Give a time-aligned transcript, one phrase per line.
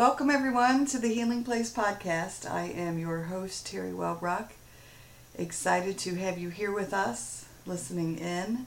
[0.00, 2.50] Welcome, everyone, to the Healing Place podcast.
[2.50, 4.48] I am your host, Terry Welbrock.
[5.36, 8.64] Excited to have you here with us, listening in,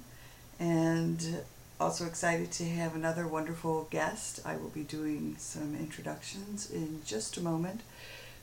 [0.60, 1.40] and
[1.80, 4.42] also excited to have another wonderful guest.
[4.46, 7.82] I will be doing some introductions in just a moment,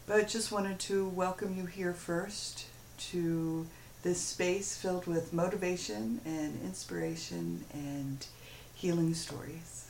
[0.08, 2.66] but just wanted to welcome you here first
[3.10, 3.68] to
[4.02, 8.26] this space filled with motivation and inspiration and
[8.74, 9.86] healing stories.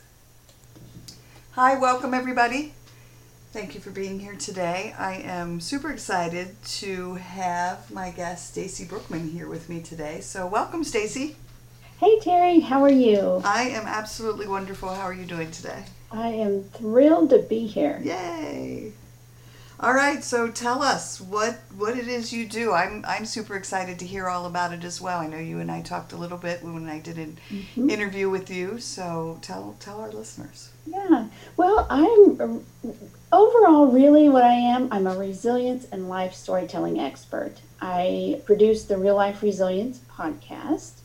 [1.53, 2.75] Hi, welcome everybody.
[3.51, 4.95] Thank you for being here today.
[4.97, 10.21] I am super excited to have my guest Stacy Brookman here with me today.
[10.21, 11.35] So, welcome Stacy.
[11.99, 13.41] Hey Terry, how are you?
[13.43, 14.95] I am absolutely wonderful.
[14.95, 15.83] How are you doing today?
[16.13, 17.99] I am thrilled to be here.
[18.01, 18.93] Yay!
[19.83, 22.71] All right, so tell us what what it is you do.
[22.71, 25.19] I'm I'm super excited to hear all about it as well.
[25.19, 27.89] I know you and I talked a little bit when I did an mm-hmm.
[27.89, 28.77] interview with you.
[28.77, 30.69] So tell tell our listeners.
[30.85, 31.29] Yeah.
[31.57, 32.63] Well, I'm
[33.33, 34.87] overall really what I am.
[34.91, 37.55] I'm a resilience and life storytelling expert.
[37.81, 40.99] I produce the Real Life Resilience podcast,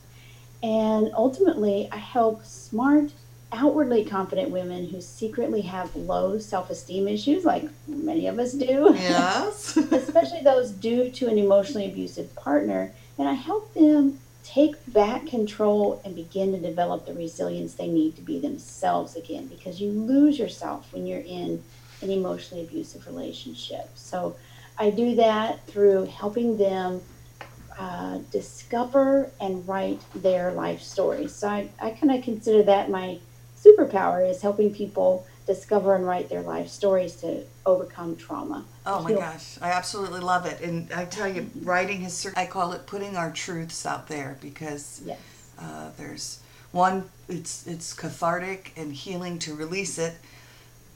[0.61, 3.11] and ultimately I help smart
[3.51, 8.93] outwardly confident women who secretly have low self esteem issues, like many of us do.
[8.95, 9.77] Yes.
[9.91, 12.91] Especially those due to an emotionally abusive partner.
[13.17, 18.15] And I help them take back control and begin to develop the resilience they need
[18.15, 21.61] to be themselves again because you lose yourself when you're in
[22.01, 23.89] an emotionally abusive relationship.
[23.95, 24.35] So
[24.77, 27.01] I do that through helping them.
[27.79, 31.31] Uh, discover and write their life stories.
[31.31, 33.19] So I, I kind of consider that my
[33.67, 38.65] superpower is helping people discover and write their life stories to overcome trauma.
[38.85, 40.61] Oh my gosh, I absolutely love it.
[40.61, 45.01] And I tell you, writing his, I call it putting our truths out there because
[45.05, 45.19] yes.
[45.59, 46.41] uh, there's
[46.71, 50.15] one, it's it's cathartic and healing to release it,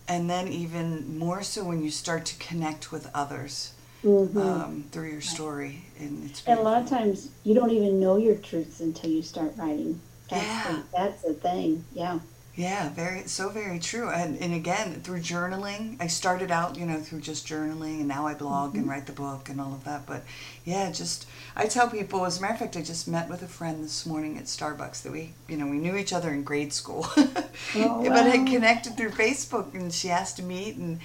[0.08, 3.74] and then even more so when you start to connect with others.
[4.04, 4.36] Mm-hmm.
[4.36, 8.18] Um, through your story, and it's and a lot of times you don't even know
[8.18, 10.02] your truths until you start writing.
[10.28, 10.72] That's yeah.
[10.72, 11.86] the, that's the thing.
[11.94, 12.18] Yeah.
[12.56, 14.10] Yeah, very so very true.
[14.10, 18.28] And and again, through journaling, I started out, you know, through just journaling and now
[18.28, 18.80] I blog mm-hmm.
[18.80, 20.06] and write the book and all of that.
[20.06, 20.24] But
[20.66, 23.48] yeah, just I tell people as a matter of fact, I just met with a
[23.48, 26.74] friend this morning at Starbucks that we you know, we knew each other in grade
[26.74, 27.08] school.
[27.16, 27.44] oh,
[27.76, 28.04] wow.
[28.04, 31.00] but had connected through Facebook and she asked to meet and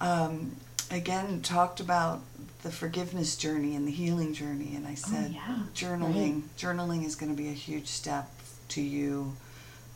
[0.00, 0.56] um,
[0.90, 2.22] again talked about
[2.62, 5.58] the forgiveness journey and the healing journey and I oh, said oh, yeah.
[5.74, 6.56] journaling right.
[6.56, 8.30] journaling is going to be a huge step
[8.68, 9.36] to you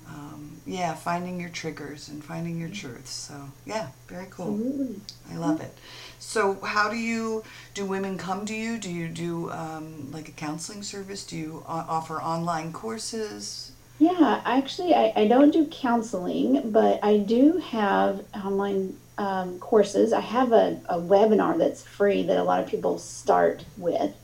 [0.08, 3.10] um, yeah, finding your triggers and finding your truths.
[3.10, 3.34] So
[3.64, 4.54] yeah, very cool.
[4.54, 5.00] Absolutely.
[5.30, 5.76] I love it.
[6.18, 7.44] So how do you
[7.74, 7.84] do?
[7.84, 8.78] Women come to you?
[8.78, 11.24] Do you do um, like a counseling service?
[11.24, 13.72] Do you offer online courses?
[13.98, 20.14] Yeah, actually, I, I don't do counseling, but I do have online um, courses.
[20.14, 24.14] I have a, a webinar that's free that a lot of people start with,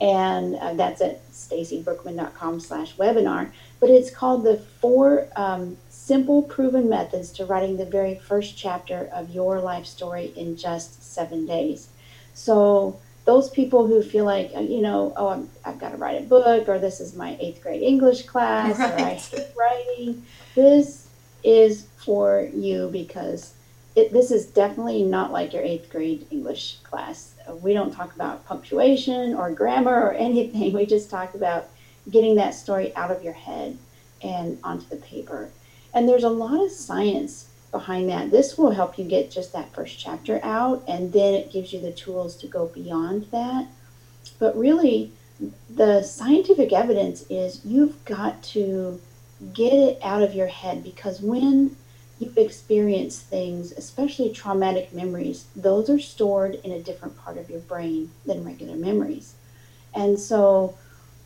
[0.00, 3.50] and uh, that's at stacybrookman.com slash webinar
[3.80, 9.08] but it's called the four um, simple proven methods to writing the very first chapter
[9.12, 11.88] of your life story in just seven days.
[12.34, 16.22] So those people who feel like uh, you know oh I'm, i've got to write
[16.22, 18.92] a book or this is my eighth grade english class right.
[18.92, 21.08] or i hate writing this
[21.44, 23.52] is for you because
[23.94, 28.46] it, this is definitely not like your eighth grade english class we don't talk about
[28.46, 31.68] punctuation or grammar or anything we just talk about
[32.10, 33.76] getting that story out of your head
[34.22, 35.50] and onto the paper.
[35.94, 38.30] And there's a lot of science behind that.
[38.30, 41.80] This will help you get just that first chapter out, and then it gives you
[41.80, 43.66] the tools to go beyond that.
[44.38, 45.12] But really,
[45.68, 49.00] the scientific evidence is you've got to
[49.52, 51.76] get it out of your head because when
[52.18, 57.60] you experience things, especially traumatic memories, those are stored in a different part of your
[57.60, 59.34] brain than regular memories.
[59.94, 60.76] And so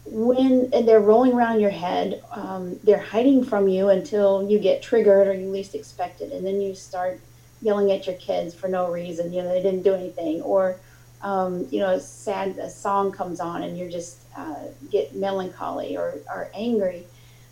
[0.05, 5.29] when they're rolling around your head, um, they're hiding from you until you get triggered
[5.29, 7.21] or you least expect it, and then you start
[7.63, 9.33] yelling at your kids for no reason.
[9.33, 10.81] You know they didn't do anything, or
[11.23, 15.97] um, you know a sad a song comes on and you just uh, get melancholy
[15.97, 17.07] or, or angry.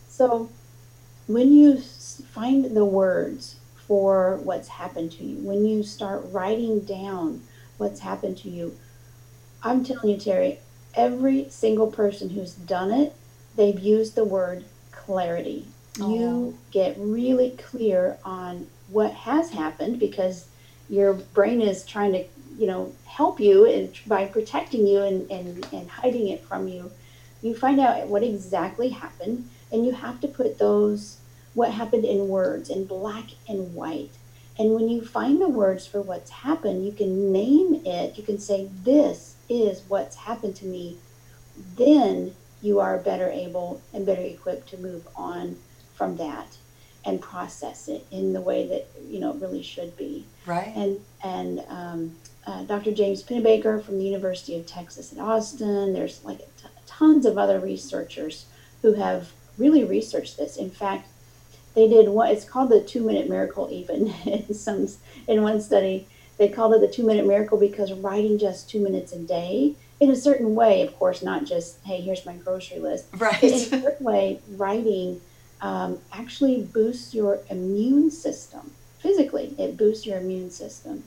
[0.08, 0.50] So
[1.26, 3.56] when you find the words
[3.86, 7.42] for what's happened to you, when you start writing down
[7.78, 8.76] what's happened to you,
[9.62, 10.60] I'm telling you, Terry,
[10.94, 13.14] every single person who's done it,
[13.56, 15.66] they've used the word clarity.
[16.00, 16.14] Oh.
[16.14, 20.46] You get really clear on what has happened because
[20.88, 22.24] your brain is trying to,
[22.58, 26.90] you know, help you and by protecting you and, and, and hiding it from you.
[27.42, 31.18] You find out what exactly happened and you have to put those
[31.54, 34.10] what happened in words in black and white
[34.58, 38.18] And when you find the words for what's happened, you can name it.
[38.18, 40.98] You can say, This is what's happened to me.
[41.76, 45.56] Then you are better able and better equipped to move on
[45.94, 46.56] from that
[47.04, 50.26] and process it in the way that you know it really should be.
[50.46, 50.72] Right.
[50.74, 52.16] And and um,
[52.46, 52.92] uh, Dr.
[52.92, 55.92] James Pennebaker from the University of Texas at Austin.
[55.92, 58.46] There's like t- tons of other researchers
[58.82, 60.56] who have really researched this.
[60.56, 61.08] In fact,
[61.74, 63.68] they did what it's called the two minute miracle.
[63.70, 64.88] Even in some
[65.26, 66.06] in one study,
[66.38, 70.10] they called it the two minute miracle because writing just two minutes a day in
[70.10, 73.06] a certain way, of course, not just hey, here's my grocery list.
[73.18, 73.42] Right.
[73.42, 75.20] In a certain way, writing
[75.60, 79.54] um, actually boosts your immune system physically.
[79.58, 81.02] It boosts your immune system,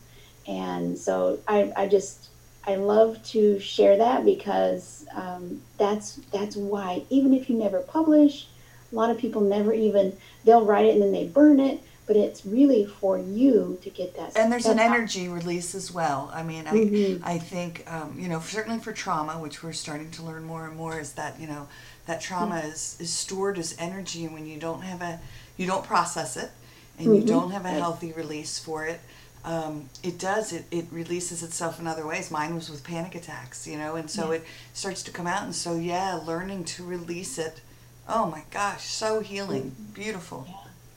[0.47, 2.29] and so I, I just
[2.67, 8.47] I love to share that because um, that's that's why even if you never publish,
[8.91, 11.81] a lot of people never even they'll write it and then they burn it.
[12.11, 14.35] But it's really for you to get that.
[14.35, 14.93] And there's an out.
[14.93, 16.29] energy release as well.
[16.33, 17.21] I mean, I Mhm.
[17.23, 20.75] I think um, you know certainly for trauma, which we're starting to learn more and
[20.75, 21.69] more, is that you know
[22.07, 25.21] that trauma is is stored as energy, and when you don't have a
[25.55, 26.51] you don't process it,
[26.99, 27.27] and you Mhm.
[27.27, 28.99] don't have a healthy release for it.
[29.45, 33.65] Um, it does it, it releases itself in other ways mine was with panic attacks
[33.65, 34.37] you know and so Yeah.
[34.39, 37.61] it starts to come out and so yeah learning to release it
[38.07, 40.45] oh my gosh so healing beautiful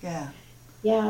[0.02, 0.28] yeah Yeah,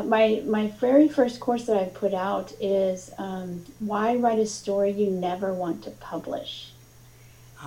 [0.03, 4.91] my my very first course that I put out is um, why write a story
[4.91, 6.71] you never want to publish,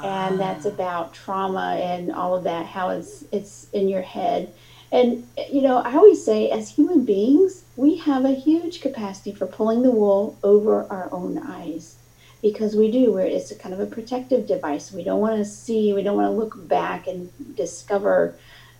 [0.03, 0.71] and that's Ah.
[0.71, 4.53] about trauma and all of that, how it's it's in your head,
[4.91, 9.47] and you know I always say as human beings we have a huge capacity for
[9.47, 11.97] pulling the wool over our own eyes.
[12.41, 14.93] Because we do where it's a kind of a protective device.
[14.93, 18.37] We don't want to see we don't want to look back and discover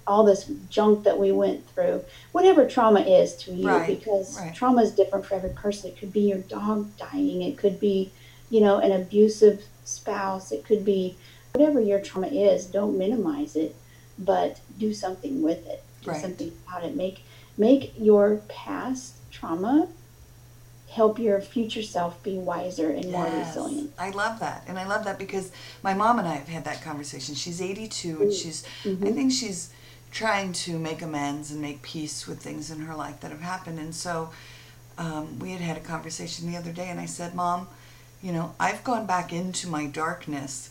[0.09, 2.03] all this junk that we went through
[2.33, 4.55] whatever trauma is to you Right, because right.
[4.55, 8.11] trauma is different for every person it could be your dog dying it could be
[8.51, 11.17] you know an abusive spouse it could be
[11.55, 13.77] whatever your trauma is don't minimize it
[14.19, 16.21] but do something with it do Right.
[16.21, 17.23] something about it make
[17.59, 19.89] make your past trauma
[20.91, 23.55] help your future self be wiser and more Yes.
[23.57, 24.63] resilient I love that.
[24.69, 25.51] And I love that because
[25.83, 27.35] my mom and I have had that conversation.
[27.35, 29.15] She's 82 and she's, I Mhm.
[29.15, 29.71] think she's
[30.11, 33.79] trying to make amends and make peace with things in her life that have happened.
[33.79, 34.31] And so
[34.97, 37.69] um, we had had a conversation the other day and I said, Mom,
[38.23, 40.71] you know, I've gone back into my darkness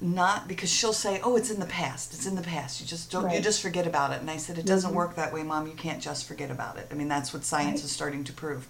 [0.00, 2.12] not because she'll say, "Oh, it's in the past.
[2.12, 2.80] It's in the past.
[2.80, 3.30] You just don't.
[3.32, 4.94] You just forget about it." And I said, "It doesn't Mhm.
[4.96, 5.68] work that way, Mom.
[5.68, 6.88] You can't just forget about it.
[6.90, 7.84] I mean, that's what science Right.
[7.84, 8.66] is starting to prove."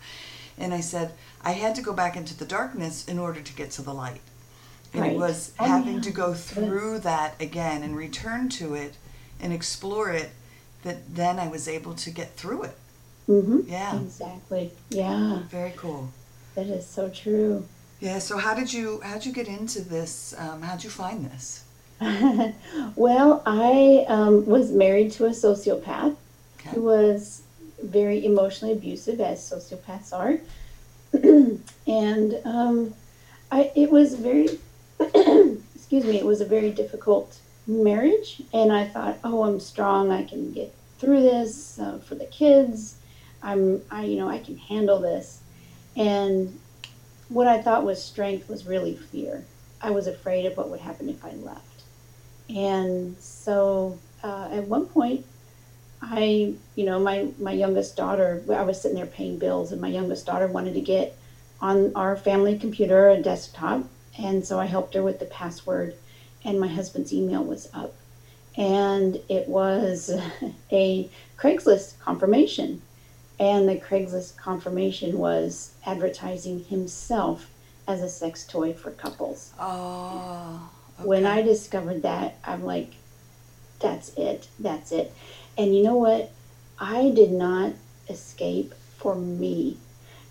[0.59, 3.71] And I said, "I had to go back into the darkness in order to get
[3.73, 4.21] to the light."
[4.93, 6.01] And it was Oh, having yeah.
[6.03, 8.95] to go through that again and return to it
[9.45, 10.31] and explore it
[10.83, 12.77] that then I was able to get through it.
[13.27, 14.01] hmm Yeah.
[14.01, 16.09] exactly yeah Very cool.
[16.57, 17.65] that is so true
[18.01, 18.19] Yeah.
[18.19, 20.35] So how did you how did you get into this?
[20.43, 21.47] Um, how'd you find this?
[22.97, 26.15] well, I um, was married to a sociopath
[26.59, 26.71] Okay.
[26.75, 27.43] who was
[27.83, 30.35] very emotionally abusive, as sociopaths are.
[32.03, 32.95] and um,
[33.51, 34.49] I, it was very,
[35.77, 37.29] excuse me, it was a very difficult
[37.67, 38.43] marriage.
[38.53, 40.11] And I thought, oh, I'm strong.
[40.11, 42.97] I can get through this uh, for the kids.
[43.43, 45.41] I'm, I, you know, I can handle this.
[45.97, 46.59] And
[47.29, 49.45] what I thought was strength was really fear.
[49.81, 51.83] I was afraid of what would happen if I left.
[52.49, 55.27] And so uh, at one point,
[56.01, 59.89] I, you know, my, my youngest daughter, I was sitting there paying bills, and my
[59.89, 61.17] youngest daughter wanted to get
[61.61, 63.85] on our family computer a desktop.
[64.19, 65.97] And so I helped her with the password,
[66.45, 67.95] and my husband's email was up.
[68.57, 70.11] And it was
[70.73, 71.09] a
[71.39, 72.83] Craigslist confirmation.
[73.41, 77.51] And the Craigslist confirmation was advertising himself
[77.89, 80.71] as a sex toy for couples Oh.
[81.03, 81.27] when.
[81.27, 82.93] I discovered that, I'm like,
[83.81, 85.13] that's it, that's it.
[85.59, 86.31] And you know what?
[86.79, 87.73] I did not
[88.09, 89.79] escape for me.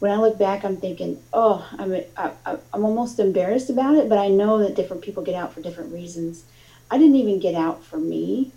[0.04, 4.10] When I look back, I'm thinking, oh, I'm, I, I- I'm almost embarrassed about it,
[4.10, 6.44] but I know that different people get out for different reasons.
[6.92, 8.52] I didn't even get out for me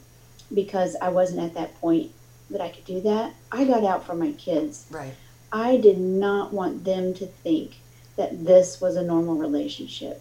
[0.52, 2.10] because I wasn't at that point
[2.50, 3.32] that I could do that.
[3.52, 4.86] I got out for my kids.
[4.90, 5.14] Right.
[5.52, 7.76] I did not want them to think
[8.16, 10.20] that this was a normal relationship.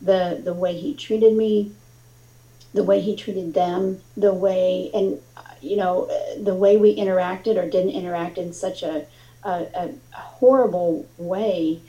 [0.00, 1.72] The the way he treated me,
[2.72, 5.20] the way he treated them, the way and
[5.60, 6.06] you know
[6.40, 9.04] the way we interacted or didn't interact in such a
[9.44, 11.80] a, a horrible way.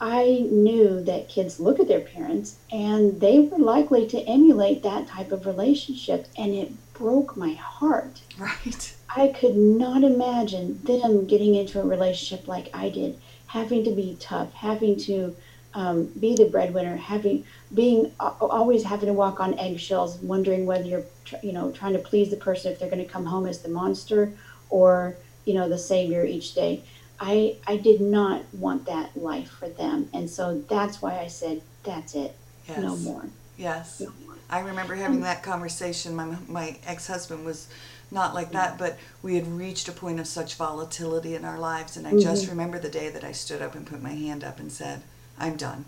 [0.00, 5.08] I knew that kids look at their parents and they were likely to emulate that
[5.08, 8.22] type of relationship, and it broke my heart.
[8.38, 8.94] Right.
[9.14, 14.16] I could not imagine them getting into a relationship like I did, having to be
[14.20, 15.34] tough, having to
[15.74, 21.04] um, be the breadwinner, having being always having to walk on eggshells, wondering whether you're
[21.42, 23.68] you know trying to please the person if they're going to come home as the
[23.68, 24.32] monster
[24.70, 25.16] or
[25.48, 26.82] you know the savior each day.
[27.18, 31.62] I I did not want that life for them, and so that's why I said
[31.82, 32.36] that's it,
[32.68, 32.78] yes.
[32.78, 33.24] no more.
[33.56, 34.36] Yes, no more.
[34.50, 36.14] I remember having that conversation.
[36.14, 37.68] My my ex husband was
[38.10, 41.96] not like that, but we had reached a point of such volatility in our lives,
[41.96, 42.20] and I mm-hmm.
[42.20, 45.02] just remember the day that I stood up and put my hand up and said,
[45.38, 45.86] "I'm done."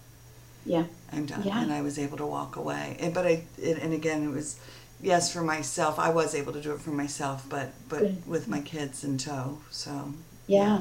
[0.64, 0.84] Yeah.
[1.12, 1.62] I'm done, yeah.
[1.62, 2.96] and I was able to walk away.
[3.00, 4.60] And but I and again it was
[5.02, 5.98] yes for myself.
[5.98, 8.26] I was able to do it for myself, but but Good.
[8.26, 9.58] with my kids in tow.
[9.70, 10.14] So
[10.46, 10.64] yeah.
[10.64, 10.80] yeah,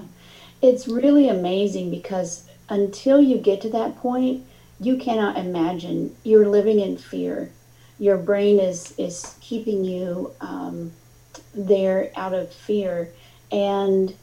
[0.62, 4.45] it's really amazing because until you get to that point,
[4.79, 7.51] you cannot imagine you're living in fear.
[7.98, 10.91] Your brain is is keeping you um,
[11.55, 13.09] there out of fear,
[13.51, 14.13] and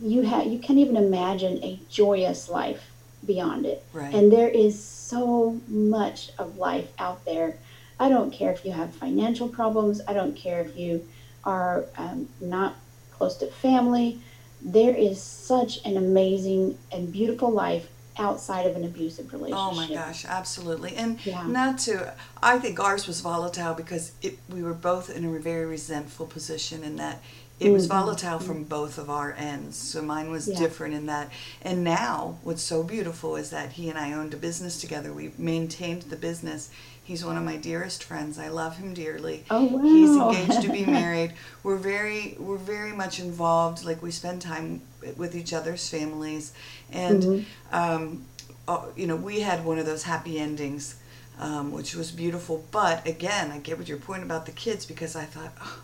[0.00, 2.91] you have you can't even imagine a joyous life
[3.24, 3.84] beyond it.
[3.92, 4.14] Right.
[4.14, 7.56] And there is so much of life out there.
[8.00, 10.00] I don't care if you have financial problems.
[10.06, 11.06] I don't care if you
[11.44, 12.76] are um, not
[13.12, 14.20] close to family.
[14.60, 17.88] There is such an amazing and beautiful life
[18.18, 19.58] outside of an abusive relationship.
[19.58, 20.94] Oh my gosh, absolutely.
[20.96, 21.46] And yeah.
[21.46, 25.64] not to, I think ours was volatile because it, we were both in a very
[25.64, 27.22] resentful position in that
[27.62, 27.98] it was mm-hmm.
[27.98, 29.76] volatile from both of our ends.
[29.76, 30.58] So mine was yeah.
[30.58, 31.30] different in that.
[31.62, 35.12] And now, what's so beautiful is that he and I owned a business together.
[35.12, 36.70] We maintained the business.
[37.04, 38.38] He's one of my dearest friends.
[38.38, 39.44] I love him dearly.
[39.50, 39.82] Oh wow!
[39.82, 41.32] He's engaged to be married.
[41.62, 43.84] We're very, we're very much involved.
[43.84, 44.82] Like we spend time
[45.16, 46.52] with each other's families,
[46.92, 47.74] and mm-hmm.
[47.74, 48.24] um,
[48.68, 50.94] uh, you know, we had one of those happy endings,
[51.40, 52.64] um, which was beautiful.
[52.70, 55.52] But again, I get what your point about the kids because I thought.
[55.60, 55.80] Oh,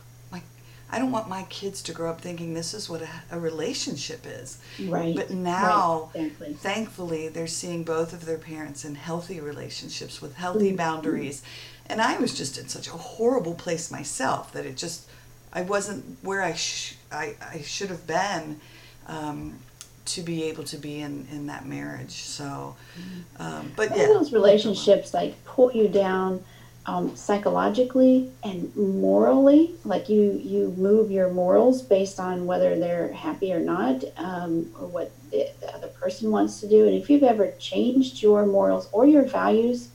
[0.91, 4.25] I don't want my kids to grow up thinking this is what a, a relationship
[4.27, 4.59] is.
[4.81, 5.15] Right.
[5.15, 6.25] But now, right.
[6.25, 6.55] Exactly.
[6.55, 10.77] thankfully, they're seeing both of their parents in healthy relationships with healthy mm-hmm.
[10.77, 11.43] boundaries.
[11.87, 15.09] And I was just in such a horrible place myself that it just,
[15.53, 18.61] I wasn't where I, sh- I, I should have been
[19.07, 19.59] um,
[20.07, 22.13] to be able to be in, in that marriage.
[22.13, 23.43] So, mm-hmm.
[23.43, 24.07] um, but yeah.
[24.07, 26.45] those relationships like pull you down
[26.89, 33.53] um, psychologically and morally like you you move your morals based on whether they're happy
[33.53, 37.23] or not um, or what the, the, other person wants to do and if you've
[37.23, 39.91] ever changed your morals or your values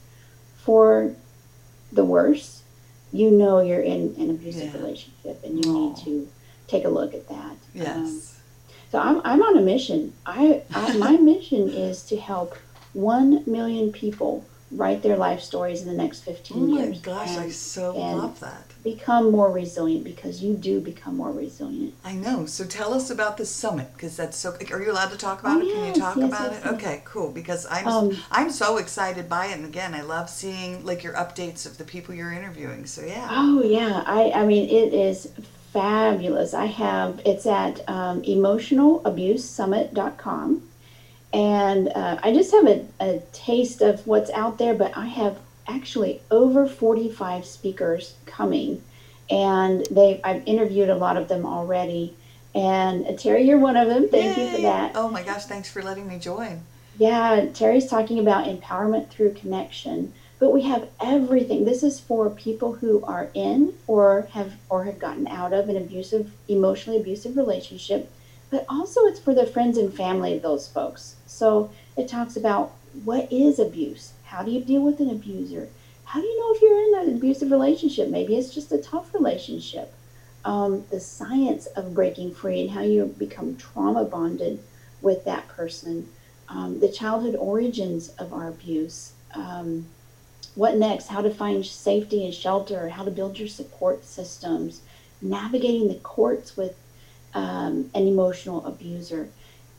[0.56, 1.12] for
[1.90, 2.62] the worse
[3.12, 4.80] you know you're in an abusive yeah.
[4.80, 5.88] relationship and you Aww.
[5.88, 6.28] need to
[6.68, 8.22] take a look at that yes um,
[8.92, 12.56] so I'm, I'm on a mission I, I my mission is to help
[12.92, 14.44] 1 million people
[14.76, 17.00] write their life stories in the next 15 oh years.
[17.06, 18.72] Oh my gosh, and, I so love that.
[18.82, 21.94] Become more resilient because you do become more resilient.
[22.04, 22.44] I know.
[22.46, 24.56] So tell us about the summit because that's so.
[24.70, 25.68] Are you allowed to talk about oh, it?
[25.68, 26.68] Yes, Can you talk yes, about yes, it?
[26.74, 27.30] Okay, cool.
[27.30, 31.14] Because I'm um, I'm so excited by it, and again, I love seeing like your
[31.14, 32.86] updates of the people you're interviewing.
[32.86, 33.28] So yeah.
[33.30, 35.32] Oh yeah, I I mean it is
[35.72, 36.52] fabulous.
[36.54, 40.62] I have it's at um, emotionalabusesummit.com
[41.34, 45.38] and uh, I just have a, a taste of what's out there, but I have
[45.66, 48.82] actually over 45 speakers coming,
[49.28, 52.16] and they I've interviewed a lot of them already.
[52.54, 54.08] And uh, Terry, you're one of them.
[54.08, 54.44] Thank Yay.
[54.44, 54.92] you for that.
[54.94, 56.62] Oh my gosh, thanks for letting me join.
[56.96, 61.64] Yeah, Terry's talking about empowerment through connection, but we have everything.
[61.64, 65.76] This is for people who are in or have or have gotten out of an
[65.76, 68.12] abusive, emotionally abusive relationship,
[68.54, 71.16] but also it's for the friends and family of those folks.
[71.26, 72.70] So it talks about
[73.02, 74.12] what is abuse?
[74.26, 75.68] How do you deal with an abuser?
[76.04, 78.10] How do you know if you're in an abusive relationship?
[78.10, 79.92] Maybe it's just a tough relationship.
[80.44, 84.60] Um, the science of breaking free and how you become trauma bonded
[85.02, 86.08] with that person.
[86.48, 89.14] Um, the childhood origins of our abuse.
[89.34, 89.86] Um,
[90.54, 91.08] what next?
[91.08, 94.82] How to find safety and shelter, how to build your support systems,
[95.20, 96.76] navigating the courts with
[97.34, 99.28] um, an emotional abuser.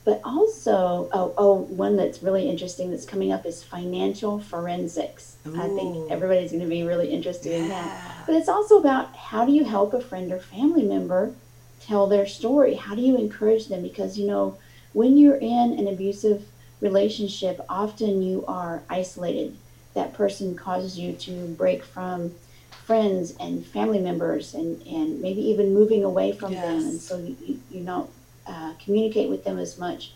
[0.04, 5.38] But also oh, oh one that's really interesting that's coming up is financial forensics.
[5.48, 5.60] Ooh.
[5.60, 7.58] i think everybody's going to be really interested yeah.
[7.58, 8.24] in that.
[8.28, 11.34] But it's also about how do you help a friend or family member
[11.82, 12.76] tell their story?
[12.76, 13.82] How do you encourage them?
[13.82, 14.58] Because you know
[14.94, 16.46] when you're in an abusive
[16.82, 19.58] relationship often you are isolated.
[19.94, 22.36] That person causes you to break from
[22.86, 26.64] friends and family members and, and maybe even moving away from yes.
[26.64, 28.10] them and so you, you, you know
[28.48, 30.12] uh, communicate with them as much.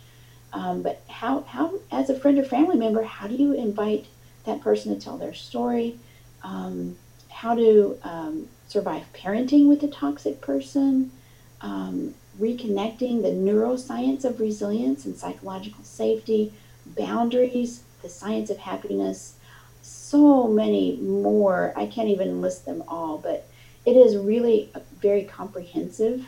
[0.53, 4.05] Um, but how, how, as a friend or family member, how do you invite
[4.45, 5.99] that person to tell their story?
[6.43, 6.97] Um,
[7.29, 11.11] how to um, survive parenting with a toxic person,
[11.61, 16.53] um, reconnecting the neuroscience of resilience and psychological safety,
[16.85, 19.35] boundaries, the science of happiness,
[20.09, 21.73] so many more.
[21.75, 23.47] I can't even list them all, but
[23.85, 26.25] it is really a very comprehensive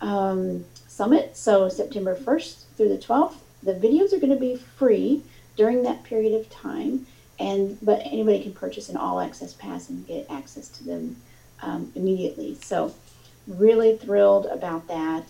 [0.00, 1.36] um, summit.
[1.36, 5.22] So, September 1st through the 12th, the videos are going to be free
[5.56, 7.06] during that period of time.
[7.38, 11.16] And but anybody can purchase an all access pass and get access to them
[11.62, 12.56] um, immediately.
[12.62, 12.94] So,
[13.46, 15.24] really thrilled about that,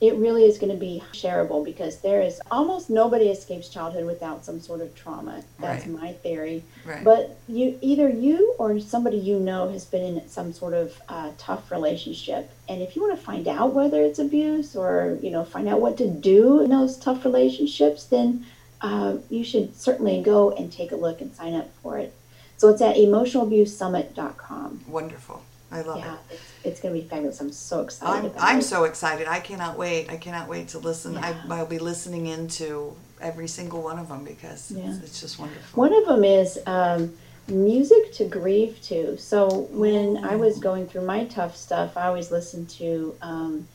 [0.00, 4.44] it really is going to be shareable because there is almost nobody escapes childhood without
[4.44, 5.42] some sort of trauma.
[5.58, 6.00] That's Right.
[6.00, 6.62] my theory.
[6.86, 7.02] Right.
[7.02, 11.32] But you, either you or somebody you know has been in some sort of uh,
[11.36, 15.44] tough relationship, and if you want to find out whether it's abuse or you know
[15.44, 18.46] find out what to do in those tough relationships, then
[18.80, 22.14] uh, you should certainly go and take a look and sign up for it.
[22.56, 24.84] So it's at emotionalabusesummit.com.
[24.88, 25.42] Wonderful.
[25.70, 26.18] I love Yeah, it.
[26.30, 27.40] it's, it's going to be fabulous.
[27.40, 29.26] I'm so excited I'm, I'm so excited.
[29.28, 30.10] I cannot wait.
[30.10, 31.14] I cannot wait to listen.
[31.14, 31.34] Yeah.
[31.48, 34.88] I, I'll be listening into every single one of them because Yeah.
[34.88, 35.78] it's, it's just wonderful.
[35.80, 37.12] One of them is um,
[37.48, 39.18] music to grieve to.
[39.18, 43.68] So when I was going through my tough stuff, I always listened to um,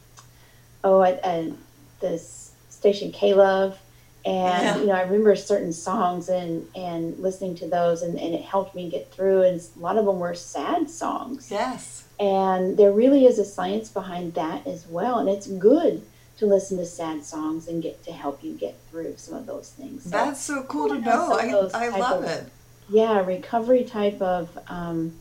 [0.83, 1.51] oh, I, I,
[1.99, 3.77] this station K Love,
[4.25, 4.77] and Yeah.
[4.77, 8.73] you know I remember certain songs and and listening to those, and, and it helped
[8.75, 9.41] me get through.
[9.43, 12.03] And a lot of them were sad songs, Yes.
[12.19, 16.03] and there really is a science behind that as well, and it's good.
[16.39, 19.69] To listen to sad songs and get to help you get through some of those
[19.69, 20.03] things.
[20.03, 21.37] So- That's so cool to Yeah, know.
[21.51, 22.43] those I, I love of- it.
[22.89, 25.13] yeah recovery type of um,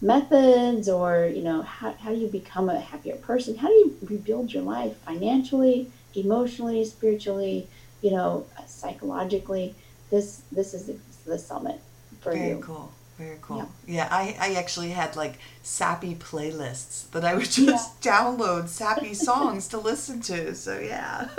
[0.00, 3.96] methods or you know how, how do you become a happier person how do you
[4.08, 7.68] rebuild your life financially emotionally spiritually
[8.02, 9.74] you know psychologically
[10.10, 10.90] this this is
[11.24, 11.80] the, summit
[12.20, 12.38] for you.
[12.38, 12.92] Very you cool.
[13.18, 13.68] Very cool.
[13.86, 14.08] Yeah.
[14.08, 19.68] Yeah, I, I actually had like sappy playlists that I would just download sappy songs
[19.68, 20.54] to listen to.
[20.54, 21.28] So yeah.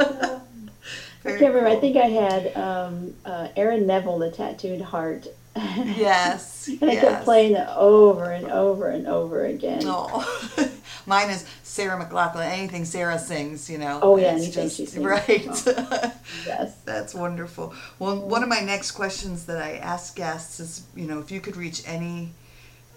[1.23, 5.27] i Very can't remember i think i had um, uh, aaron neville the tattooed heart
[5.55, 6.67] Yes.
[6.81, 7.01] and i yes.
[7.03, 10.71] kept playing it over and over and over again Oh,
[11.05, 12.45] mine is Sarah McLachlan.
[12.49, 13.99] Anything Sarah sings, you know.
[14.01, 15.03] Oh, yeah, anything she sings.
[15.05, 15.45] Right.
[16.45, 17.73] yes That's wonderful.
[17.99, 21.39] Well, one of my next questions that I ask guests is, you know, if you
[21.41, 22.31] could reach any,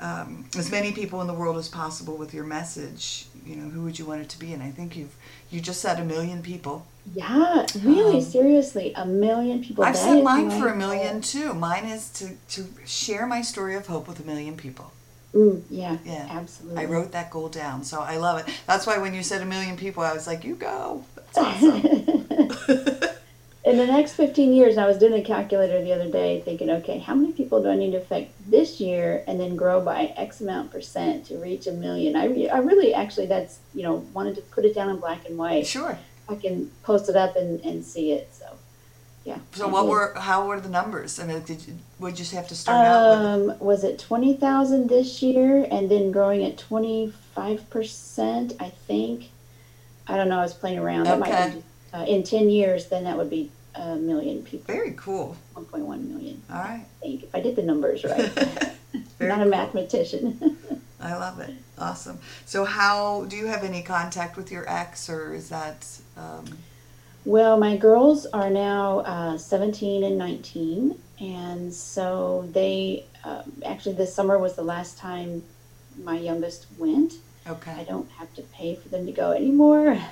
[0.01, 3.83] um, as many people in the world as possible with your message, you know, who
[3.85, 4.53] would you want it to be?
[4.53, 5.15] And I think you've
[5.51, 6.87] you just said a million people.
[7.15, 10.79] yeah really Um, seriously a million people I've That said mine for a goal.
[10.79, 11.55] million too.
[11.55, 14.93] Mine is to to share my story of hope with a million people.
[15.35, 16.29] Mm, yeah, Yeah.
[16.31, 16.83] absolutely.
[16.83, 18.55] I wrote that goal down, so I love it.
[18.67, 21.05] That's why when you said a million people, I was like, you go.
[21.17, 21.81] That's awesome.
[23.65, 26.99] In the next 15 years, I was doing a calculator the other day thinking, okay,
[26.99, 30.43] how many people do I need to affect this year and then grow by X
[30.43, 32.15] amount percent to reach a million?
[32.15, 35.27] I, re- I really actually, that's, you know, wanted to put it down in black
[35.27, 35.67] and white.
[35.67, 35.99] sure.
[36.29, 38.29] I can post it up and, and see it.
[38.35, 38.45] So,
[39.25, 39.39] yeah.
[39.53, 41.19] So what were how were the numbers?
[41.19, 43.51] I mean, did you would you just have to start out with?
[43.53, 49.31] Um, was it 20,000 this year and then growing at 25%, I think?
[50.07, 50.39] I don't know.
[50.39, 51.05] I was playing around.
[51.05, 51.51] That might Okay.
[51.57, 51.63] be,
[51.95, 55.37] uh, in 10 years, then that would be a million people, Very cool.
[55.57, 56.43] 1.1 million.
[56.51, 56.85] All right.
[56.85, 58.31] I think, if I did the numbers right.
[59.19, 60.57] Very Not a mathematician.
[61.01, 61.55] I love it.
[61.79, 62.19] Awesome.
[62.47, 65.87] So how do you have any contact with your ex, or is that?
[66.17, 66.45] Um,
[67.25, 74.15] well, my girls are now uh, 17 and 19, and so they um, actually this
[74.15, 75.43] summer was the last time
[76.03, 77.15] my youngest went.
[77.47, 77.73] Okay.
[77.73, 79.99] I don't have to pay for them to go anymore.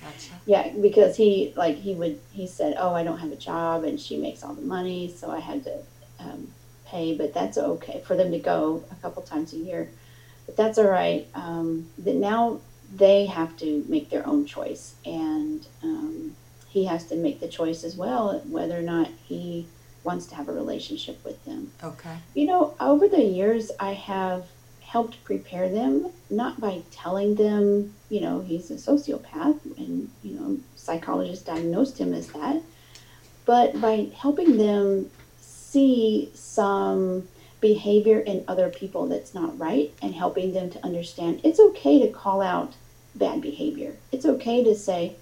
[0.00, 0.34] Gotcha.
[0.46, 4.00] yeah, because he like he would he said, "Oh, I don't have a job, and
[4.00, 5.78] she makes all the money, so I had to
[6.18, 6.52] um,
[6.86, 9.88] pay." But that's okay for them to go a couple times a year.
[10.46, 11.28] But that's all right.
[11.34, 12.60] Um, that now
[12.94, 16.34] they have to make their own choice, and um,
[16.72, 19.66] he has to make the choice as well whether or not he
[20.04, 21.70] wants to have a relationship with them.
[21.84, 22.16] Okay.
[22.34, 24.46] You know, over the years, I have
[24.80, 30.58] helped prepare them, not by telling them, you know, he's a sociopath and, you know,
[30.74, 32.62] psychologists diagnosed him as that,
[33.44, 37.28] but by helping them see some
[37.60, 42.12] behavior in other people that's not right and helping them to understand it's okay to
[42.12, 42.74] call out
[43.14, 43.94] bad behavior.
[44.10, 45.16] It's okay to say,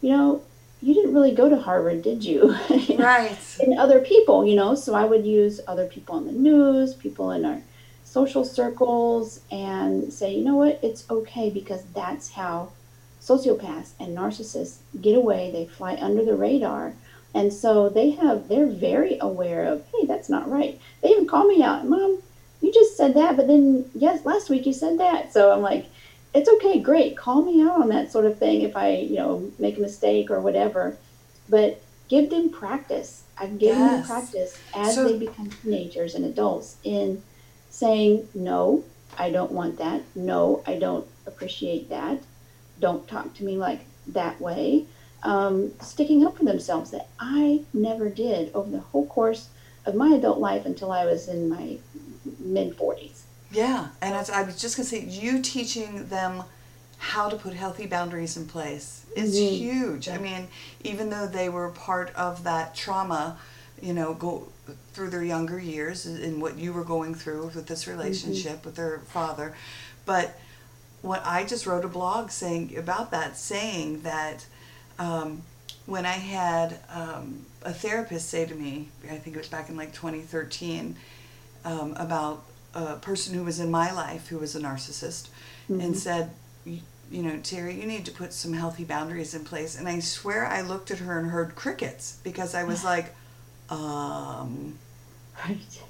[0.00, 0.42] you know,
[0.82, 2.54] you didn't really go to Harvard, did you?
[2.98, 3.36] Right.
[3.60, 4.74] and other people, you know.
[4.74, 7.60] So I would use other people in the news, people in our
[8.04, 12.72] social circles, and say, you know what, it's okay because that's how
[13.20, 15.50] sociopaths and narcissists get away.
[15.50, 16.94] They fly under the radar.
[17.34, 20.80] And so they have, they're very aware of, hey, that's not right.
[21.02, 22.20] They even call me out, Mom,
[22.60, 25.32] you just said that, but then yes, last week you said that.
[25.32, 25.86] So I'm like,
[26.32, 27.16] it's okay, great.
[27.16, 30.30] Call me out on that sort of thing if I, you know, make a mistake
[30.30, 30.96] or whatever.
[31.48, 33.24] But give them practice.
[33.36, 34.06] I've given yes.
[34.06, 37.22] them practice as so, they become teenagers and adults in
[37.70, 38.84] saying, no,
[39.18, 40.02] I don't want that.
[40.14, 42.22] No, I don't appreciate that.
[42.78, 44.86] Don't talk to me like that way.
[45.22, 49.48] Um, sticking up for themselves that I never did over the whole course
[49.84, 51.78] of my adult life until I was in my
[52.38, 53.22] mid 40s.
[53.50, 56.44] Yeah, and I was just going to say, you teaching them
[56.98, 59.54] how to put healthy boundaries in place is mm-hmm.
[59.54, 60.08] huge.
[60.08, 60.48] I mean,
[60.84, 63.38] even though they were part of that trauma,
[63.82, 64.48] you know, go
[64.92, 67.98] through their younger years in what you were going through with this mm-hmm.
[67.98, 68.66] relationship mm-hmm.
[68.66, 69.54] with their father,
[70.04, 70.38] but
[71.02, 74.44] what I just wrote a blog saying about that, saying that
[74.98, 75.42] um,
[75.86, 79.76] when I had um, a therapist say to me, I think it was back in
[79.76, 80.96] like 2013,
[81.64, 85.28] um, about a person who was in my life who was a narcissist
[85.68, 85.80] mm-hmm.
[85.80, 86.30] and said,
[86.64, 86.80] you,
[87.10, 89.78] you know, Terry, you need to put some healthy boundaries in place.
[89.78, 93.14] And I swear I looked at her and heard crickets because I was like,
[93.68, 94.78] um,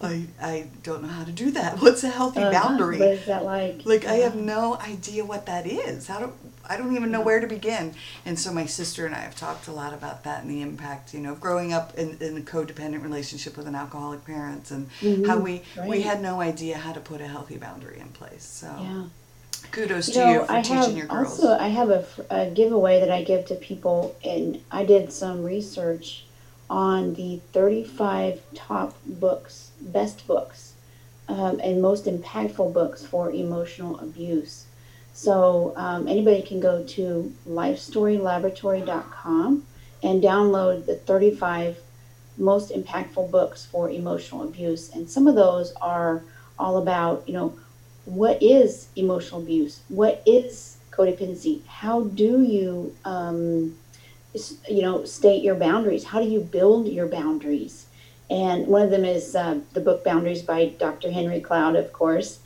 [0.00, 1.78] I, I don't know how to do that.
[1.80, 2.52] What's a healthy uh-huh.
[2.52, 2.98] boundary?
[2.98, 3.82] What is that like?
[3.84, 6.06] Like I have no idea what that is.
[6.06, 6.32] How do
[6.70, 7.94] I don't even know where to begin.
[8.24, 11.12] And so my sister and I have talked a lot about that and the impact,
[11.12, 14.88] you know, of growing up in, in a codependent relationship with an alcoholic parent and
[15.00, 15.24] mm-hmm.
[15.24, 15.88] how we right.
[15.88, 18.44] we had no idea how to put a healthy boundary in place.
[18.44, 19.04] So yeah.
[19.72, 21.40] kudos you to know, you for I teaching have your girls.
[21.40, 25.42] Also, I have a, a giveaway that I give to people, and I did some
[25.42, 26.24] research
[26.70, 30.74] on the 35 top books, best books,
[31.28, 34.66] um, and most impactful books for emotional abuse.
[35.20, 39.66] So um, anybody can go to lifestorylaboratory.com
[40.02, 41.76] and download the 35
[42.38, 44.88] most impactful books for emotional abuse.
[44.88, 46.22] And some of those are
[46.58, 47.52] all about, you know,
[48.06, 49.80] what is emotional abuse?
[49.88, 51.66] What is codependency?
[51.66, 53.76] How do you, um,
[54.70, 56.04] you know, state your boundaries?
[56.04, 57.84] How do you build your boundaries?
[58.30, 61.10] And one of them is uh, the book Boundaries by Dr.
[61.10, 62.38] Henry Cloud, of course.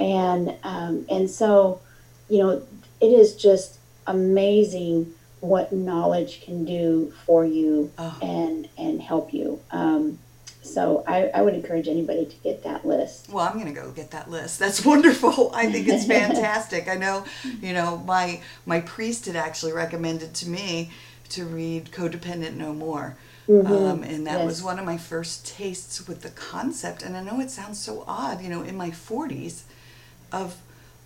[0.00, 1.80] And um, and so
[2.28, 2.62] you know,
[3.00, 8.18] it is just amazing what knowledge can do for you oh.
[8.22, 9.60] and and help you.
[9.70, 10.18] Um,
[10.62, 13.30] so I, I would encourage anybody to get that list.
[13.30, 14.58] Well, I'm going to go get that list.
[14.58, 15.50] That's wonderful.
[15.54, 16.88] I think it's fantastic.
[16.88, 17.24] I know,
[17.60, 20.90] you know, my my priest had actually recommended to me
[21.30, 23.16] to read Codependent No More.
[23.48, 23.72] Mm-hmm.
[23.72, 24.46] Um, and that yes.
[24.46, 27.02] was one of my first tastes with the concept.
[27.02, 29.62] And I know it sounds so odd, you know, in my 40s,
[30.30, 30.58] of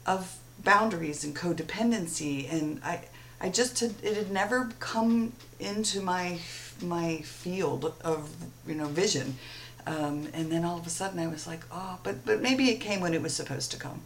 [0.04, 3.04] of boundaries and codependency and I
[3.40, 6.38] I just had, it had never come into my
[6.80, 8.30] my field of
[8.66, 9.36] you know vision.
[9.84, 12.80] Um, and then all of a sudden I was like oh but but maybe it
[12.80, 14.00] came when it was supposed to come.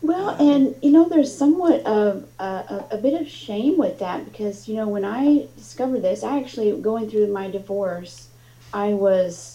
[0.00, 4.24] Well um, and you know there's somewhat of a, a bit of shame with that
[4.24, 8.28] because you know when I discovered this I actually going through my divorce
[8.72, 9.51] I was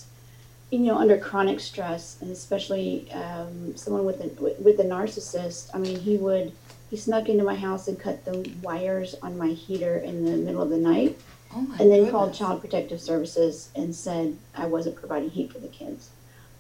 [0.70, 5.70] you know, under chronic stress, and especially um, someone with a with a narcissist.
[5.74, 6.52] I mean, he would
[6.90, 10.62] he snuck into my house and cut the wires on my heater in the middle
[10.62, 11.18] of the night,
[11.54, 12.12] oh and then goodness.
[12.12, 16.10] called Child Protective Services and said I wasn't providing heat for the kids.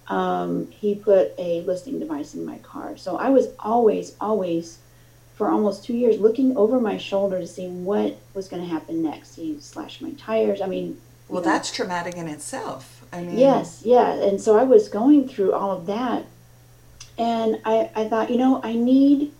[0.08, 4.78] Um, he put a listening device in my car, so I was always, always,
[5.36, 9.04] for almost two years, looking over my shoulder to see what was going to happen
[9.04, 9.36] next.
[9.36, 10.62] He slashed my tires.
[10.62, 12.97] I mean, well, know, that's traumatic in itself.
[13.12, 14.14] I mean, yes, yeah.
[14.14, 16.26] And so I was going through all of that.
[17.18, 19.32] And I, I thought, you know, I need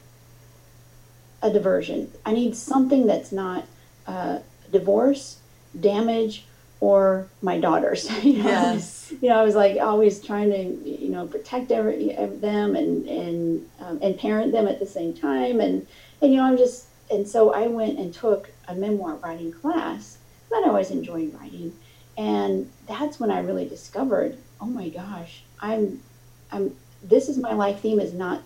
[1.42, 2.12] a diversion.
[2.26, 3.66] I need something that's not
[4.08, 4.40] uh,
[4.72, 5.40] divorce,
[5.80, 6.46] damage,
[6.80, 8.10] or my daughters.
[8.24, 8.50] you know?
[8.50, 9.14] Yes.
[9.22, 13.70] You know, I was like always trying to, you know, protect every, them and and
[13.80, 15.60] um, and parent them at the same time.
[15.60, 15.88] And
[16.22, 20.18] and you know, I'm just and so I went and took a memoir writing class.
[20.50, 21.74] But I always enjoyed writing,
[22.18, 26.02] and that's when I really discovered, oh my gosh, I'm,
[26.52, 28.42] I'm, this is my life theme is not,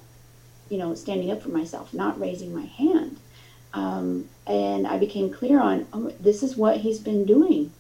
[0.70, 3.18] you know, standing up for myself, not raising my hand.
[3.74, 7.72] Um, and I became clear on, oh, this is what he's been doing.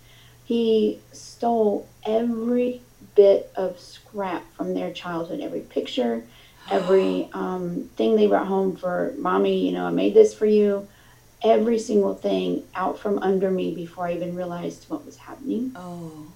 [0.45, 2.81] He stole every
[3.15, 6.23] bit of scrap from their childhood, every picture,
[6.69, 10.87] every um, thing they brought home for mommy, you know, I made this for you
[11.43, 15.71] every single thing out from under me before I even realized what was happening.
[15.75, 16.27] Oh.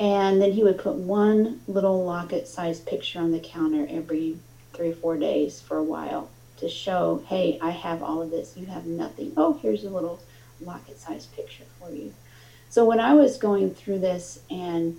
[0.00, 4.38] And then he would put one little locket sized picture on the counter every
[4.72, 8.56] three or four days for a while to show, hey, I have all of this.
[8.56, 9.32] You have nothing.
[9.36, 10.20] Oh, here's a little
[10.60, 12.12] locket sized picture for you.
[12.70, 14.96] So when I was going through this and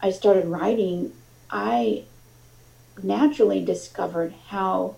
[0.00, 1.12] I started writing,
[1.50, 2.04] I
[3.02, 4.96] naturally discovered how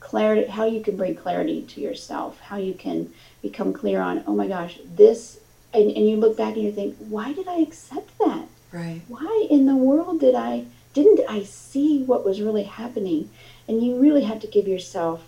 [0.00, 4.34] clarity, how you can bring clarity to yourself, how you can become clear on, oh
[4.34, 5.40] my gosh, this,
[5.74, 8.46] and, and you look back and you think, why did I accept that?
[8.72, 9.00] Right.
[9.08, 13.30] Why in the world did I, didn't I see what was really happening?
[13.66, 15.24] And you really have to give yourself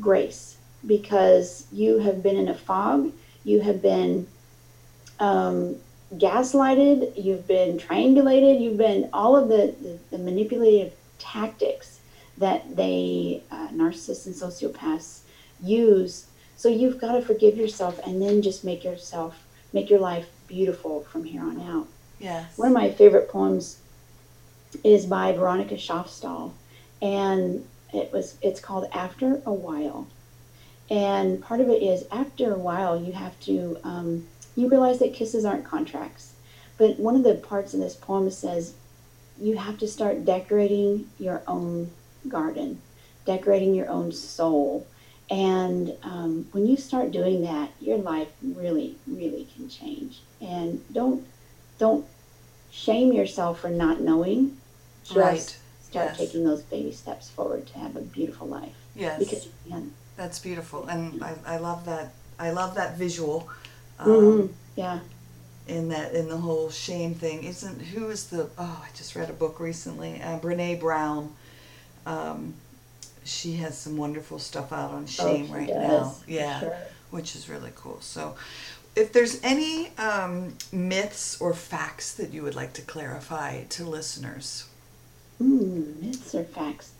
[0.00, 3.12] grace because you have been in a fog,
[3.44, 4.26] you have been
[5.20, 5.76] um,
[6.14, 12.00] gaslighted, you've been triangulated, you've been all of the, the, the manipulative tactics
[12.42, 15.20] that they, uh, narcissists and sociopaths,
[15.62, 16.26] use.
[16.56, 21.02] So you've got to forgive yourself and then just make yourself, make your life beautiful
[21.04, 21.86] from here on out.
[22.18, 22.58] Yes.
[22.58, 23.78] One of my favorite poems
[24.84, 26.52] is by Veronica Shoffstall,
[27.00, 30.06] and it was it's called After a While.
[30.90, 34.26] And part of it is after a while you have to um,
[34.56, 36.32] you realize that kisses aren't contracts.
[36.76, 38.74] But one of the parts in this poem says
[39.40, 41.90] you have to start decorating your own
[42.28, 42.80] garden,
[43.26, 44.86] decorating your own soul.
[45.30, 50.20] And um, when you start doing that, your life really, really can change.
[50.40, 51.24] And don't
[51.78, 52.04] don't
[52.70, 54.56] shame yourself for not knowing.
[55.04, 55.56] Just Right.
[55.82, 56.16] start Yes.
[56.18, 58.74] taking those baby steps forward to have a beautiful life.
[58.94, 59.18] Yes.
[59.18, 59.92] Because you can.
[60.16, 62.12] That's beautiful, and I, I love that.
[62.38, 63.48] I love that visual.
[63.98, 64.48] Um, Mhm.
[64.76, 65.00] Yeah.
[65.68, 69.30] in that in the whole shame thing isn't who is the oh i just read
[69.30, 71.32] a book recently uh, brene brown
[72.06, 72.54] um,
[73.24, 76.76] she has some wonderful stuff out on shame Oh, right does, now yeah sure.
[77.10, 78.34] which is really cool so
[78.94, 84.66] if there's any um, myths or facts that you would like to clarify to listeners
[85.40, 86.92] Mm, myths or facts?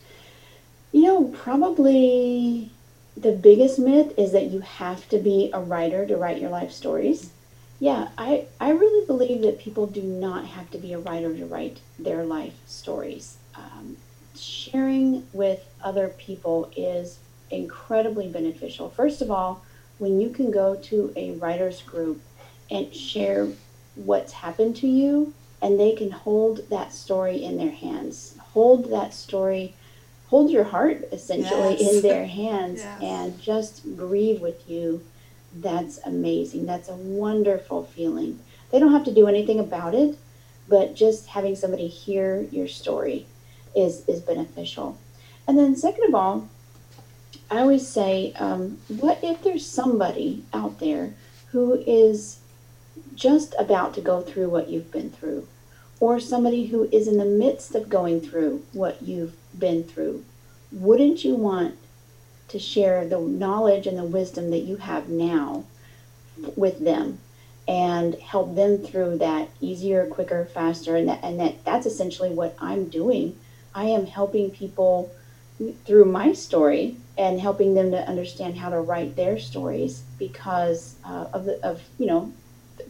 [0.93, 2.71] You know, probably
[3.17, 6.73] the biggest myth is that you have to be a writer to write your life
[6.73, 7.31] stories.
[7.79, 11.47] Yeah, I, I really believe that people do not have to be a writer to
[11.47, 13.37] write their life stories.
[13.55, 13.97] Um,
[14.35, 17.19] sharing with other people is
[17.51, 18.91] incredibly beneficial.
[18.91, 19.65] First of all,
[19.99, 22.21] when you can go to a writer's group
[22.71, 23.49] and share
[23.95, 29.15] what's happened to you, and they can hold that story in their hands, hold that
[29.15, 29.75] story,
[30.27, 31.95] hold your heart essentially Yes.
[31.95, 33.03] in their hands, Yes.
[33.03, 35.03] and just grieve with you.
[35.55, 36.65] That's amazing.
[36.67, 38.41] That's a wonderful feeling.
[38.71, 40.17] They don't have to do anything about it,
[40.67, 43.27] but just having somebody hear your story
[43.75, 44.99] is is beneficial.
[45.47, 46.49] And then second of all,
[47.51, 51.15] I always say, um, what if there's somebody out there
[51.51, 52.39] who is
[53.15, 55.47] just about to go through what you've been through,
[56.01, 60.25] or somebody who is in the midst of going through what you've been through?
[60.71, 61.77] Wouldn't you want
[62.49, 65.65] to share the knowledge and the wisdom that you have now
[66.57, 67.19] with them
[67.69, 70.97] and help them through that easier, quicker, faster?
[70.97, 73.39] And that, and that that's essentially what I'm doing.
[73.75, 75.11] I am helping people
[75.85, 81.27] through my story and helping them to understand how to write their stories because uh,
[81.33, 82.33] of the of you know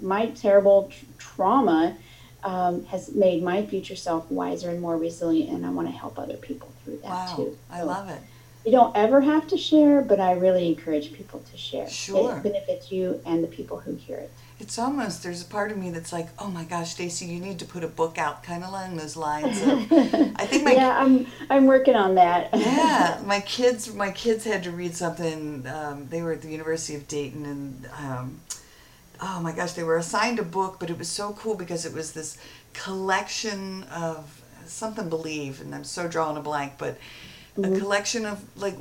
[0.00, 1.96] my terrible tr- trauma
[2.44, 6.18] um, has made my future self wiser and more resilient and i want to help
[6.18, 7.36] other people through that wow.
[7.36, 7.58] too.
[7.70, 8.20] I love it.
[8.64, 12.36] you don't ever have to share but i really encourage people to share Sure.
[12.36, 15.78] it benefits you and the people who hear it it's almost there's a part of
[15.78, 18.62] me that's like oh my gosh stacy you need to put a book out kind
[18.62, 19.92] of along those lines of
[20.36, 22.50] i think my yeah i'm i'm working on that
[22.82, 25.66] yeah, my kids, my kids had to read something.
[25.66, 28.40] Um, they were at the University of Dayton, and um,
[29.20, 31.92] oh my gosh, they were assigned a book, but it was so cool because it
[31.92, 32.36] was this
[32.74, 36.98] collection of something believe, and I'm so drawing a blank, but
[37.56, 38.76] a collection of like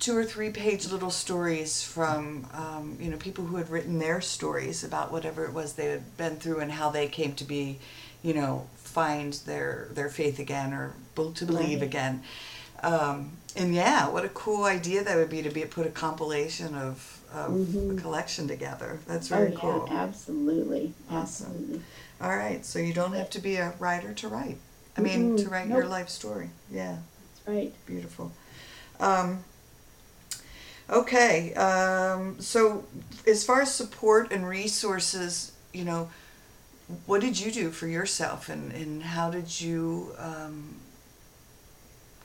[0.00, 4.20] two or three page little stories from um, you know people who had written their
[4.20, 7.78] stories about whatever it was they had been through and how they came to be
[8.22, 10.94] you know find their their faith again or
[11.34, 11.86] to believe Right.
[11.88, 12.22] again.
[12.82, 16.74] Um, and yeah what a cool idea that would be to be put a compilation
[16.74, 17.98] of, of Mhm.
[17.98, 19.00] a collection together.
[19.06, 19.88] That's oh very yeah cool.
[19.90, 21.46] absolutely Awesome.
[21.48, 21.82] absolutely.
[22.22, 24.56] All right so you don't have to be a writer to write.
[24.96, 26.50] I mean to Mm-mm, write your life story.
[26.70, 26.96] Yeah.
[27.34, 27.72] That's right.
[27.86, 28.32] Beautiful.
[28.98, 29.44] Um,
[30.90, 31.54] okay.
[31.54, 32.84] Um, so,
[33.26, 36.10] as far as support and resources, you know,
[37.06, 40.76] what did you do for yourself, and, and how did you um,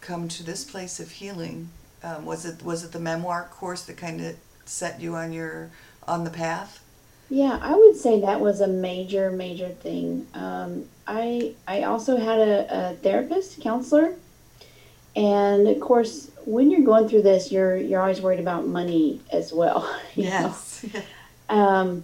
[0.02, 1.70] come to this place of healing?
[2.04, 5.70] Um, was it was it the memoir course that kind of set you on your
[6.08, 6.82] on the path?
[7.30, 10.28] Yeah, I would say that was a major, major thing.
[10.34, 14.16] Um, I I also had a, a therapist, counselor,
[15.16, 19.54] and of course, when you're going through this, you're you're always worried about money as
[19.54, 19.90] well.
[20.16, 20.86] Yes.
[21.48, 22.04] Um,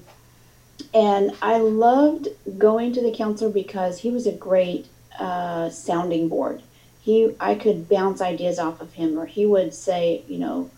[0.94, 2.28] and I loved
[2.60, 4.88] going to the counselor because he was a great
[5.20, 6.62] uh, sounding board.
[7.02, 10.70] he I could bounce ideas off of him, or he would say, you know,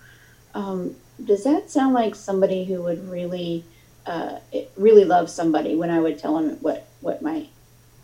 [0.53, 3.65] um, does that sound like somebody who would really,
[4.05, 4.39] uh,
[4.77, 5.75] really love somebody?
[5.75, 7.47] When I would tell him what what my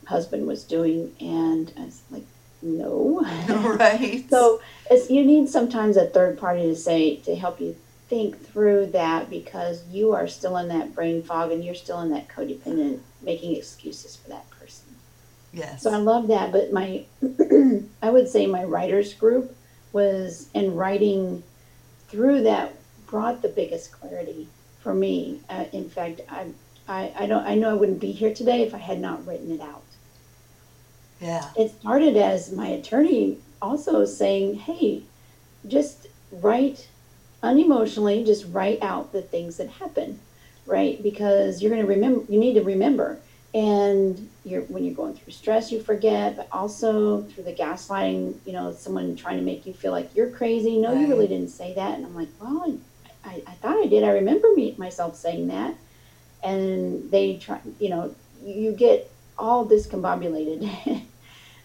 [0.07, 2.25] husband was doing, and I was like,
[2.61, 3.21] no,
[3.79, 4.29] right.
[4.29, 7.75] so it's you need sometimes a third party to say to help you
[8.09, 12.09] think through that because you are still in that brain fog and you're still in
[12.09, 14.95] that codependent making excuses for that person.
[15.53, 15.83] Yes.
[15.83, 17.05] So I love that, but my
[18.01, 19.55] I would say my writers group
[19.93, 21.43] was in writing
[22.07, 22.75] through that
[23.07, 24.47] brought the biggest clarity
[24.81, 25.41] for me.
[25.49, 26.47] Uh, in fact, I,
[26.87, 29.51] I I don't I know I wouldn't be here today if I had not written
[29.51, 29.83] it out.
[31.19, 31.45] Yeah.
[31.57, 35.03] It started as my attorney also saying, "Hey,
[35.67, 36.87] just write
[37.43, 40.19] unemotionally, just write out the things that happen,
[40.65, 41.01] right?
[41.01, 42.31] Because you're going to remember.
[42.31, 43.19] You need to remember."
[43.53, 48.53] and you're when you're going through stress you forget but also through the gaslighting you
[48.53, 51.01] know someone trying to make you feel like you're crazy no right.
[51.01, 52.77] you really didn't say that and i'm like well
[53.25, 55.73] I, I thought i did i remember me myself saying that
[56.43, 61.01] and they try you know you get all discombobulated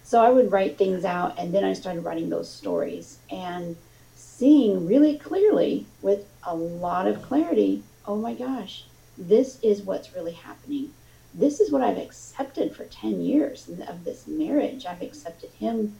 [0.05, 3.77] so i would write things out and then i started writing those stories and
[4.15, 8.85] seeing really clearly with a lot of clarity oh my gosh
[9.19, 10.91] this is what's really happening
[11.35, 14.87] this is what I've accepted for 10 years of this marriage.
[14.87, 15.97] I've accepted him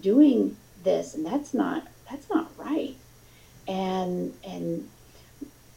[0.00, 2.96] doing this and that's not that's not right.
[3.66, 4.88] And and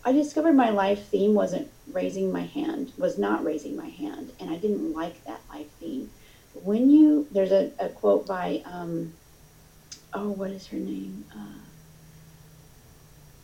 [0.05, 4.49] I discovered my life theme wasn't raising my hand, was not raising my hand, and
[4.49, 6.09] I didn't like that life theme.
[6.63, 9.13] When you there's a, a quote by um
[10.13, 11.25] oh what is her name?
[11.33, 11.59] Uh,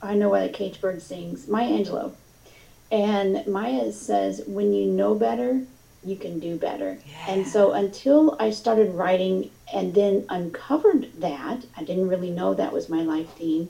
[0.01, 1.47] I know why the cage bird sings.
[1.47, 2.13] Maya Angelou
[2.91, 5.61] and Maya says, when you know better,
[6.03, 6.97] you can do better.
[7.05, 7.33] Yeah.
[7.33, 12.71] And so until I started writing and then uncovered that, I didn't really know that
[12.71, 13.69] was my life theme.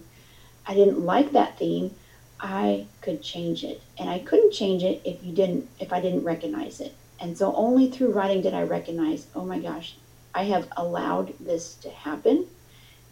[0.67, 1.95] I didn't like that theme.
[2.39, 3.81] I could change it.
[3.97, 6.93] And I couldn't change it if you didn't if I didn't recognize it.
[7.19, 9.95] And so only through writing did I recognize, oh my gosh,
[10.33, 12.45] I have allowed this to happen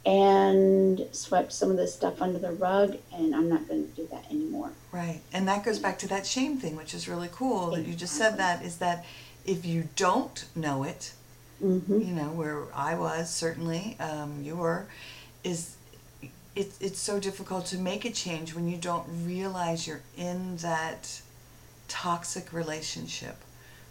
[0.05, 4.07] and swept some of this stuff under the rug and I'm not going to do
[4.11, 4.71] that anymore.
[4.91, 5.21] Right.
[5.33, 7.81] And that goes back to that shame thing, which is really cool exactly.
[7.81, 9.05] that you just said that is that
[9.45, 11.13] if you don't know it,
[11.63, 11.99] mm-hmm.
[11.99, 14.85] you know, where I was certainly, um, you were,
[15.43, 15.75] is
[16.55, 21.21] it, it's so difficult to make a change when you don't realize you're in that
[21.87, 23.37] toxic relationship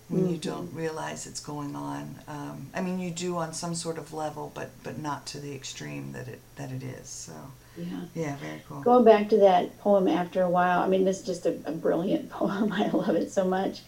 [0.09, 0.33] when mm-hmm.
[0.33, 2.17] you don't realize it's going on.
[2.29, 5.55] Um, I mean, you do on some sort of level, but but not to the
[5.55, 7.09] extreme that it that it is.
[7.09, 7.33] So
[7.77, 8.81] yeah, yeah, very cool.
[8.83, 11.73] Going back to that poem, after a while, I mean, this is just a, a
[11.73, 12.73] brilliant poem.
[12.73, 13.81] I love it so much.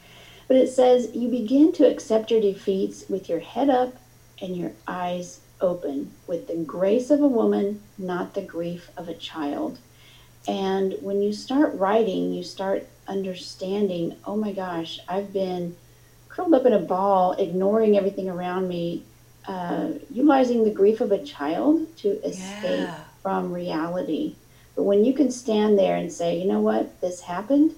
[0.49, 3.95] But it says, you begin to accept your defeats with your head up
[4.41, 9.15] and your eyes open, with the grace of a woman, not the grief of a
[9.15, 9.79] child.
[10.47, 15.77] And when you start writing, you start understanding, oh my gosh, I've been
[16.37, 19.03] curled up in a ball, ignoring everything around me,
[19.49, 23.01] uh, utilizing the grief of a child to escape yeah.
[23.23, 24.35] from reality.
[24.75, 27.75] But when you can stand there and say, you know what, this happened,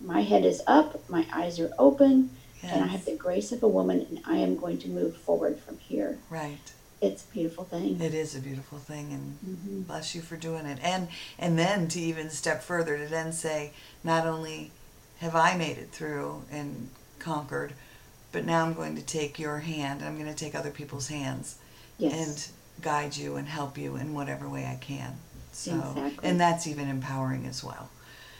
[0.00, 2.30] my head is up, my eyes are open,
[2.62, 2.72] yes.
[2.72, 5.58] and I have the grace of a woman, and I am going to move forward
[5.58, 6.18] from here.
[6.30, 6.72] Right.
[7.00, 8.00] It's a beautiful thing.
[8.00, 9.80] It is a beautiful thing, and mm-hmm.
[9.82, 10.78] bless you for doing it.
[10.82, 11.08] And
[11.38, 14.72] and then to even step further to then say, not only
[15.20, 17.72] have I made it through and conquered,
[18.32, 21.08] but now I'm going to take your hand and I'm going to take other people's
[21.08, 21.58] hands
[21.98, 22.12] yes.
[22.12, 25.16] and guide you and help you in whatever way I can.
[25.52, 26.28] So, exactly.
[26.28, 27.90] and that's even empowering as well.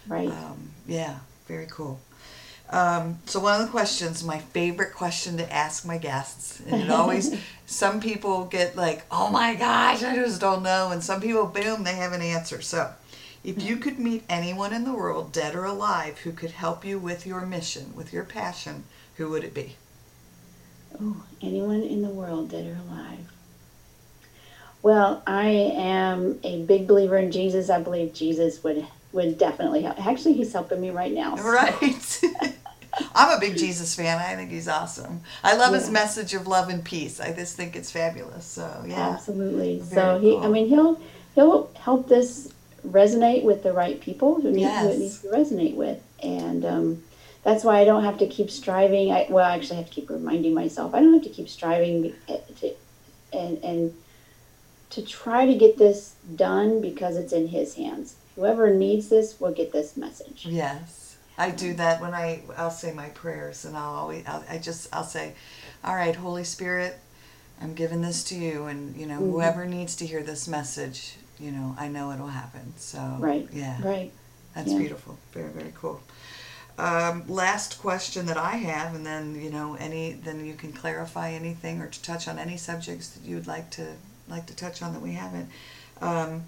[0.06, 0.28] Right.
[0.28, 2.00] Um, yeah, very cool.
[2.70, 6.90] Um, so one of the questions, my favorite question to ask my guests, and it
[6.90, 7.34] always,
[7.66, 11.84] some people get like, oh my gosh, I just don't know, and some people, boom,
[11.84, 12.60] they have an answer.
[12.60, 12.92] So,
[13.42, 16.98] if you could meet anyone in the world, dead or alive, who could help you
[16.98, 18.84] with your mission, with your passion,
[19.18, 19.74] who would it be?
[21.00, 23.18] Oh, anyone in the world, dead or alive.
[24.80, 27.68] Well, I am a big believer in Jesus.
[27.68, 30.04] I believe Jesus would would definitely help.
[30.06, 31.36] Actually, he's helping me right now.
[31.36, 31.42] So.
[31.42, 32.20] Right.
[33.14, 34.18] I'm a big Jesus fan.
[34.18, 35.22] I think he's awesome.
[35.42, 35.80] I love yeah.
[35.80, 37.20] his message of love and peace.
[37.20, 38.44] I just think it's fabulous.
[38.44, 39.80] So yeah, absolutely.
[39.80, 40.44] Very so he, cool.
[40.44, 41.00] I mean, he'll
[41.34, 42.52] he'll help this
[42.86, 44.84] resonate with the right people who need yes.
[44.84, 47.02] who it needs to resonate with, and um,
[47.48, 49.10] that's why I don't have to keep striving.
[49.10, 50.94] I, well, I actually have to keep reminding myself.
[50.94, 52.74] I don't have to keep striving to,
[53.32, 53.94] and and
[54.90, 58.16] to try to get this done because it's in His hands.
[58.36, 60.44] Whoever needs this will get this message.
[60.46, 64.58] Yes, I do that when I I'll say my prayers, and I'll always I'll, I
[64.58, 65.32] just I'll say,
[65.82, 66.98] "All right, Holy Spirit,
[67.62, 69.30] I'm giving this to you, and you know, Mhm.
[69.32, 72.74] whoever needs to hear this message, you know, I know it'll happen.
[72.76, 73.48] So, Right.
[73.50, 74.12] yeah, Right.
[74.54, 74.78] that's Yeah.
[74.78, 75.16] beautiful.
[75.32, 76.00] Very, very cool.
[76.78, 81.32] Um, last question that I have, and then you know, any then you can clarify
[81.32, 83.94] anything or to touch on any subjects that you would like to
[84.28, 85.50] like to touch on that we haven't.
[86.00, 86.44] Um,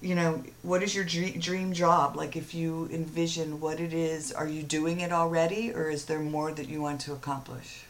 [0.00, 2.16] you know, what is your dream, job?
[2.16, 6.20] Like, if you envision what it is, are you doing it already, or is there
[6.20, 7.84] more that you want to accomplish?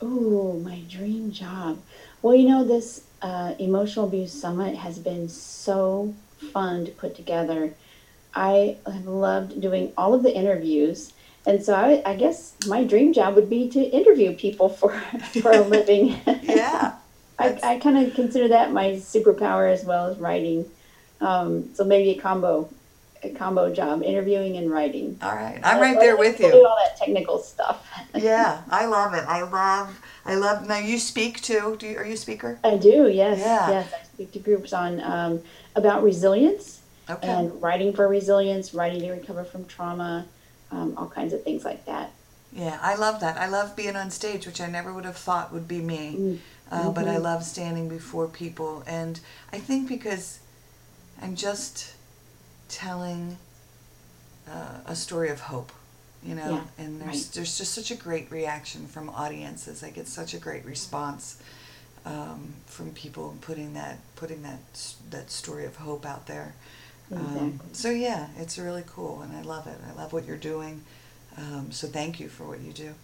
[0.00, 1.80] Oh, my dream job.
[2.22, 6.14] Well, you know, this uh, emotional abuse summit has been so
[6.52, 7.74] fun to put together.
[8.34, 11.12] I have loved doing all of the interviews.
[11.44, 14.90] And so I, I guess my dream job would be to interview people for,
[15.42, 16.20] for a living.
[16.42, 16.94] Yeah.
[17.38, 20.66] I, I kind of consider that my superpower as well as writing.
[21.20, 22.68] Um, so maybe a combo,
[23.22, 25.18] a combo job, interviewing and writing.
[25.22, 26.66] All right, I'm right there with to Do you.
[26.66, 27.88] all that technical stuff.
[28.14, 29.24] Yeah, I love it.
[29.26, 30.68] I love, I love.
[30.68, 31.76] Now you speak too.
[31.78, 32.58] Do you, are you a speaker?
[32.62, 33.70] I do, yes, Yeah.
[33.70, 33.92] yes.
[33.92, 35.40] I speak to groups on um,
[35.74, 37.28] about resilience Okay.
[37.28, 40.26] and writing for resilience, writing to recover from trauma,
[40.70, 42.12] um, all kinds of things like that.
[42.52, 43.36] Yeah, I love that.
[43.38, 46.16] I love being on stage, which I never would have thought would be me.
[46.18, 46.38] Mm.
[46.70, 47.22] Uh, But I Mhm.
[47.22, 49.20] love standing before people, and
[49.52, 50.38] I think because
[51.20, 51.92] I'm just
[52.68, 53.38] telling
[54.48, 55.72] uh, a story of hope,
[56.22, 57.32] you know, Yeah, and there's right.
[57.34, 59.82] there's just such a great reaction from audiences.
[59.82, 61.36] I get such a great response
[62.04, 64.60] um, from people putting that putting that
[65.10, 66.54] that story of hope out there.
[67.10, 69.78] Um, so yeah, it's really cool, and I love it.
[69.88, 70.82] I love what you're doing.
[71.36, 72.94] Um, so thank you for what you do.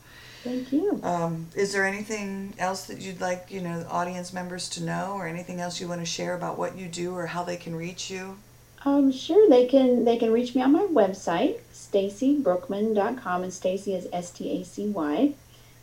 [0.45, 1.01] Thank you.
[1.03, 5.27] Um, is there anything else that you'd like, you know, audience members to know, or
[5.27, 8.11] anything else you want to share about what you do, or how they can reach
[8.11, 8.39] you?
[8.85, 14.07] Um, sure, they can they can reach me on my website, stacybrookman.com, and Stacy is
[14.13, 15.33] S T A C Y.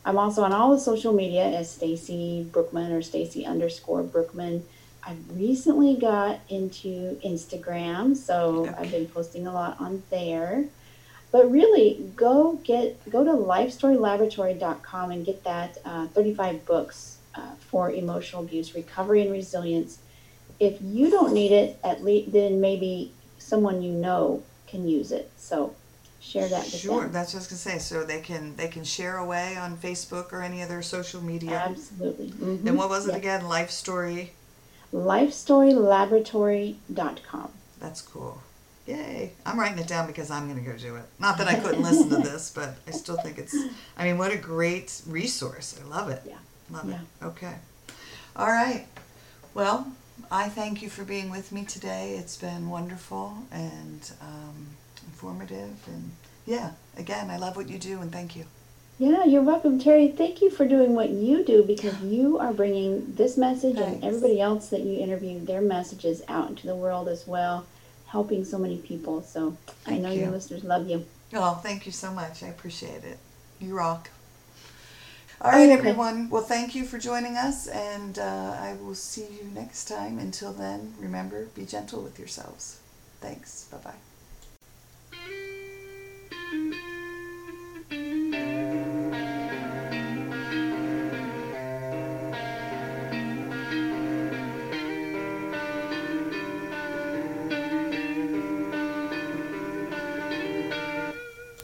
[0.04, 4.64] I'm also on all the social media as Stacy Brookman or Stacy underscore Brookman.
[5.06, 10.64] I recently got into Instagram, so I've been posting a lot on there.
[11.30, 17.90] But really, go get go to lifestorylaboratory.com and get that uh, 35 books uh, for
[17.90, 19.98] emotional abuse recovery and resilience
[20.58, 25.30] if you don't need it, at least then maybe someone you know can use it.
[25.36, 25.74] So
[26.20, 27.12] share that with Sure, them.
[27.12, 27.78] that's what I was gonna say.
[27.78, 31.62] So they can they can share away on Facebook or any other social media.
[31.68, 32.30] Absolutely.
[32.30, 32.66] Mhm.
[32.66, 33.46] And what was it again?
[33.46, 34.32] Life story.
[34.96, 37.50] Lifestorylaboratory.com.
[37.80, 38.42] That's cool.
[38.86, 39.32] Yay!
[39.44, 41.02] I'm writing it down because I'm gonna go do it.
[41.18, 43.54] Not that I couldn't listen to this, but I still think it's.
[43.98, 45.76] I mean, what a great resource.
[45.82, 46.22] I love it.
[46.24, 46.36] Yeah.
[46.70, 47.00] Love Yeah.
[47.00, 47.24] it.
[47.24, 47.54] Okay.
[48.36, 48.86] All right.
[49.54, 49.90] Well,
[50.30, 52.14] I thank you for being with me today.
[52.16, 54.68] It's been wonderful and um,
[55.06, 55.74] informative.
[55.88, 56.12] And
[56.46, 58.44] yeah, again, I love what you do and thank you.
[58.98, 60.08] Yeah, you're welcome, Terry.
[60.08, 63.94] Thank you for doing what you do because you are bringing this message Thanks.
[63.94, 67.66] and everybody else that you interview their messages out into the world as well,
[68.08, 69.22] helping so many people.
[69.22, 70.22] So I know you.
[70.22, 71.04] your listeners love you.
[71.34, 72.42] Oh, thank you so much.
[72.42, 73.18] I appreciate it.
[73.60, 74.10] You rock.
[75.40, 75.72] All right, Okay.
[75.72, 76.30] everyone.
[76.30, 80.18] Well, thank you for joining us, and uh, I will see you next time.
[80.18, 82.78] Until then, remember be gentle with yourselves.
[83.20, 83.64] Thanks.
[83.70, 83.92] Bye
[85.12, 86.86] bye.